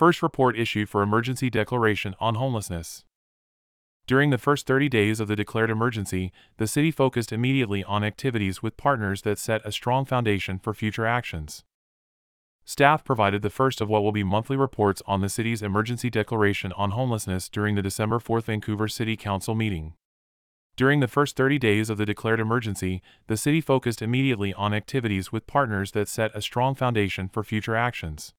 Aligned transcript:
First 0.00 0.22
report 0.22 0.58
issued 0.58 0.88
for 0.88 1.02
emergency 1.02 1.50
declaration 1.50 2.14
on 2.18 2.36
homelessness. 2.36 3.04
During 4.06 4.30
the 4.30 4.38
first 4.38 4.66
30 4.66 4.88
days 4.88 5.20
of 5.20 5.28
the 5.28 5.36
declared 5.36 5.68
emergency, 5.68 6.32
the 6.56 6.66
city 6.66 6.90
focused 6.90 7.32
immediately 7.32 7.84
on 7.84 8.02
activities 8.02 8.62
with 8.62 8.78
partners 8.78 9.20
that 9.20 9.38
set 9.38 9.60
a 9.62 9.70
strong 9.70 10.06
foundation 10.06 10.58
for 10.58 10.72
future 10.72 11.04
actions. 11.04 11.64
Staff 12.64 13.04
provided 13.04 13.42
the 13.42 13.50
first 13.50 13.82
of 13.82 13.90
what 13.90 14.02
will 14.02 14.10
be 14.10 14.24
monthly 14.24 14.56
reports 14.56 15.02
on 15.06 15.20
the 15.20 15.28
city's 15.28 15.60
emergency 15.60 16.08
declaration 16.08 16.72
on 16.78 16.92
homelessness 16.92 17.50
during 17.50 17.74
the 17.74 17.82
December 17.82 18.18
4th 18.18 18.44
Vancouver 18.44 18.88
City 18.88 19.18
Council 19.18 19.54
meeting. 19.54 19.92
During 20.76 21.00
the 21.00 21.08
first 21.08 21.36
30 21.36 21.58
days 21.58 21.90
of 21.90 21.98
the 21.98 22.06
declared 22.06 22.40
emergency, 22.40 23.02
the 23.26 23.36
city 23.36 23.60
focused 23.60 24.00
immediately 24.00 24.54
on 24.54 24.72
activities 24.72 25.30
with 25.30 25.46
partners 25.46 25.92
that 25.92 26.08
set 26.08 26.34
a 26.34 26.40
strong 26.40 26.74
foundation 26.74 27.28
for 27.28 27.44
future 27.44 27.76
actions. 27.76 28.32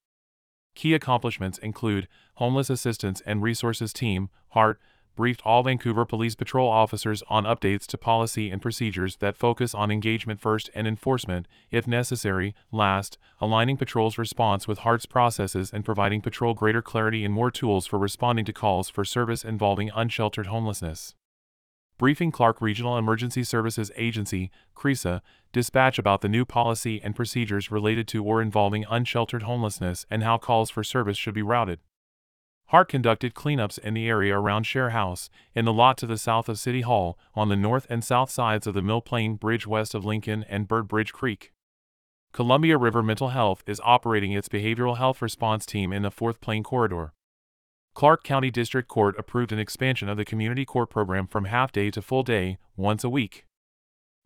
Key 0.75 0.93
accomplishments 0.93 1.57
include 1.57 2.07
Homeless 2.35 2.69
Assistance 2.69 3.21
and 3.25 3.43
Resources 3.43 3.93
Team, 3.93 4.29
HART, 4.49 4.79
briefed 5.15 5.41
all 5.45 5.61
Vancouver 5.63 6.05
Police 6.05 6.35
Patrol 6.35 6.69
officers 6.69 7.21
on 7.29 7.43
updates 7.43 7.85
to 7.87 7.97
policy 7.97 8.49
and 8.49 8.61
procedures 8.61 9.17
that 9.17 9.37
focus 9.37 9.75
on 9.75 9.91
engagement 9.91 10.39
first 10.39 10.69
and 10.73 10.87
enforcement, 10.87 11.47
if 11.69 11.85
necessary, 11.85 12.55
last, 12.71 13.17
aligning 13.39 13.77
patrol's 13.77 14.17
response 14.17 14.67
with 14.67 14.79
HART's 14.79 15.05
processes 15.05 15.71
and 15.73 15.85
providing 15.85 16.21
patrol 16.21 16.53
greater 16.53 16.81
clarity 16.81 17.25
and 17.25 17.33
more 17.33 17.51
tools 17.51 17.85
for 17.85 17.99
responding 17.99 18.45
to 18.45 18.53
calls 18.53 18.89
for 18.89 19.03
service 19.03 19.43
involving 19.43 19.91
unsheltered 19.93 20.47
homelessness 20.47 21.13
briefing 22.01 22.31
Clark 22.31 22.63
Regional 22.63 22.97
Emergency 22.97 23.43
Services 23.43 23.91
Agency, 23.95 24.49
CRESA, 24.75 25.21
dispatch 25.53 25.99
about 25.99 26.21
the 26.21 26.27
new 26.27 26.45
policy 26.45 26.99
and 27.03 27.15
procedures 27.15 27.69
related 27.69 28.07
to 28.07 28.25
or 28.25 28.41
involving 28.41 28.85
unsheltered 28.89 29.43
homelessness 29.43 30.07
and 30.09 30.23
how 30.23 30.39
calls 30.39 30.71
for 30.71 30.83
service 30.83 31.15
should 31.15 31.35
be 31.35 31.43
routed. 31.43 31.79
Hart 32.69 32.89
conducted 32.89 33.35
cleanups 33.35 33.77
in 33.77 33.93
the 33.93 34.07
area 34.07 34.35
around 34.35 34.63
Share 34.63 34.89
House, 34.89 35.29
in 35.53 35.65
the 35.65 35.71
lot 35.71 35.95
to 35.99 36.07
the 36.07 36.17
south 36.17 36.49
of 36.49 36.57
City 36.57 36.81
Hall, 36.81 37.19
on 37.35 37.49
the 37.49 37.55
north 37.55 37.85
and 37.87 38.03
south 38.03 38.31
sides 38.31 38.65
of 38.65 38.73
the 38.73 38.81
Mill 38.81 39.01
Plain 39.01 39.35
Bridge 39.35 39.67
west 39.67 39.93
of 39.93 40.03
Lincoln 40.03 40.43
and 40.49 40.67
Burnt 40.67 40.87
Bridge 40.87 41.13
Creek. 41.13 41.51
Columbia 42.33 42.79
River 42.79 43.03
Mental 43.03 43.29
Health 43.29 43.61
is 43.67 43.79
operating 43.83 44.31
its 44.31 44.49
behavioral 44.49 44.97
health 44.97 45.21
response 45.21 45.67
team 45.67 45.93
in 45.93 46.01
the 46.01 46.09
Fourth 46.09 46.41
Plain 46.41 46.63
Corridor. 46.63 47.13
Clark 47.93 48.23
County 48.23 48.49
District 48.49 48.87
Court 48.87 49.15
approved 49.19 49.51
an 49.51 49.59
expansion 49.59 50.07
of 50.07 50.15
the 50.17 50.25
community 50.25 50.63
court 50.65 50.89
program 50.89 51.27
from 51.27 51.45
half 51.45 51.71
day 51.71 51.91
to 51.91 52.01
full 52.01 52.23
day, 52.23 52.57
once 52.77 53.03
a 53.03 53.09
week. 53.09 53.45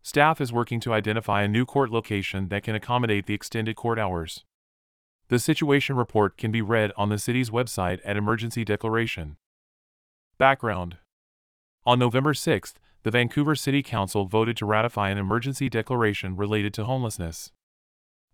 Staff 0.02 0.40
is 0.40 0.52
working 0.52 0.78
to 0.80 0.92
identify 0.92 1.42
a 1.42 1.48
new 1.48 1.66
court 1.66 1.90
location 1.90 2.48
that 2.48 2.62
can 2.62 2.76
accommodate 2.76 3.26
the 3.26 3.34
extended 3.34 3.74
court 3.74 3.98
hours. 3.98 4.44
The 5.28 5.40
situation 5.40 5.96
report 5.96 6.38
can 6.38 6.52
be 6.52 6.62
read 6.62 6.92
on 6.96 7.08
the 7.08 7.18
city's 7.18 7.50
website 7.50 7.98
at 8.04 8.16
Emergency 8.16 8.64
Declaration. 8.64 9.36
Background 10.38 10.98
On 11.84 11.98
November 11.98 12.34
6, 12.34 12.74
the 13.02 13.10
Vancouver 13.10 13.56
City 13.56 13.82
Council 13.82 14.26
voted 14.26 14.56
to 14.58 14.66
ratify 14.66 15.10
an 15.10 15.18
emergency 15.18 15.68
declaration 15.68 16.36
related 16.36 16.72
to 16.74 16.84
homelessness. 16.84 17.50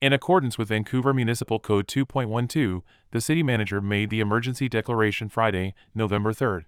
In 0.03 0.12
accordance 0.12 0.58
with 0.58 0.67
Vancouver 0.67 1.14
Municipal 1.14 1.61
Code 1.61 1.86
2.12, 1.86 2.83
the 3.12 3.20
city 3.20 3.45
manager 3.45 3.81
made 3.81 4.11
the 4.11 4.19
emergency 4.19 4.69
declaration 4.69 5.28
Friday, 5.28 5.75
November 5.94 6.33
3rd. 6.33 6.64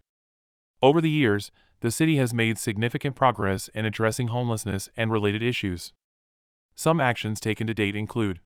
Over 0.80 1.00
the 1.00 1.10
years, 1.10 1.50
the 1.80 1.90
city 1.90 2.16
has 2.18 2.32
made 2.32 2.58
significant 2.58 3.16
progress 3.16 3.66
in 3.74 3.84
addressing 3.84 4.28
homelessness 4.28 4.88
and 4.96 5.10
related 5.10 5.42
issues. 5.42 5.92
Some 6.76 7.00
actions 7.00 7.40
taken 7.40 7.66
to 7.66 7.74
date 7.74 7.96
include 7.96 8.38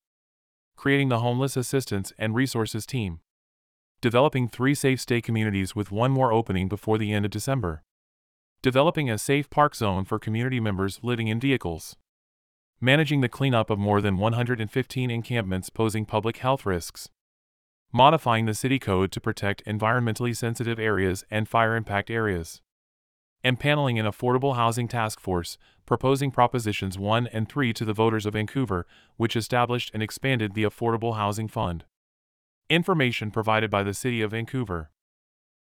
creating 0.74 1.10
the 1.10 1.18
Homeless 1.18 1.54
Assistance 1.58 2.14
and 2.16 2.34
Resources 2.34 2.86
Team, 2.86 3.20
developing 4.00 4.48
three 4.48 4.74
safe 4.74 5.02
stay 5.02 5.20
communities 5.20 5.76
with 5.76 5.92
one 5.92 6.12
more 6.12 6.32
opening 6.32 6.66
before 6.66 6.96
the 6.96 7.12
end 7.12 7.26
of 7.26 7.30
December, 7.30 7.82
developing 8.62 9.10
a 9.10 9.18
safe 9.18 9.50
park 9.50 9.74
zone 9.74 10.06
for 10.06 10.18
community 10.18 10.60
members 10.60 11.00
living 11.02 11.28
in 11.28 11.38
vehicles 11.38 11.94
managing 12.80 13.20
the 13.20 13.28
cleanup 13.28 13.70
of 13.70 13.78
more 13.78 14.00
than 14.00 14.18
115 14.18 15.10
encampments 15.10 15.70
posing 15.70 16.04
public 16.04 16.38
health 16.38 16.64
risks, 16.64 17.08
modifying 17.92 18.46
the 18.46 18.54
city 18.54 18.78
code 18.78 19.10
to 19.10 19.20
protect 19.20 19.64
environmentally 19.64 20.36
sensitive 20.36 20.78
areas 20.78 21.24
and 21.30 21.48
fire 21.48 21.74
impact 21.74 22.10
areas, 22.10 22.60
and 23.42 23.58
paneling 23.58 23.98
an 23.98 24.06
affordable 24.06 24.56
housing 24.56 24.88
task 24.88 25.20
force, 25.20 25.58
proposing 25.86 26.30
Propositions 26.30 26.98
1 26.98 27.28
and 27.28 27.48
3 27.48 27.72
to 27.72 27.84
the 27.84 27.92
voters 27.92 28.26
of 28.26 28.34
Vancouver, 28.34 28.86
which 29.16 29.36
established 29.36 29.90
and 29.94 30.02
expanded 30.02 30.54
the 30.54 30.64
Affordable 30.64 31.16
Housing 31.16 31.48
Fund. 31.48 31.84
Information 32.68 33.30
provided 33.30 33.70
by 33.70 33.82
the 33.82 33.94
City 33.94 34.20
of 34.20 34.32
Vancouver. 34.32 34.90